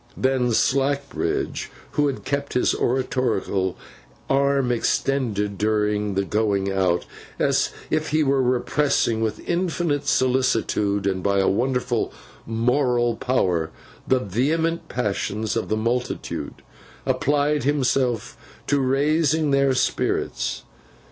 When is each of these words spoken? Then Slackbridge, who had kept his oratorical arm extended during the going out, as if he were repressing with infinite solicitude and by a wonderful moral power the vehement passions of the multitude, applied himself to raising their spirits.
Then 0.17 0.49
Slackbridge, 0.51 1.69
who 1.91 2.07
had 2.07 2.25
kept 2.25 2.53
his 2.53 2.73
oratorical 2.73 3.77
arm 4.31 4.71
extended 4.71 5.59
during 5.59 6.15
the 6.15 6.23
going 6.25 6.71
out, 6.71 7.05
as 7.37 7.69
if 7.91 8.07
he 8.09 8.23
were 8.23 8.41
repressing 8.41 9.21
with 9.21 9.47
infinite 9.47 10.07
solicitude 10.07 11.05
and 11.05 11.21
by 11.21 11.37
a 11.37 11.47
wonderful 11.47 12.11
moral 12.47 13.15
power 13.15 13.69
the 14.07 14.17
vehement 14.19 14.89
passions 14.89 15.55
of 15.55 15.69
the 15.69 15.77
multitude, 15.77 16.63
applied 17.05 17.63
himself 17.63 18.35
to 18.65 18.79
raising 18.79 19.51
their 19.51 19.75
spirits. 19.75 20.63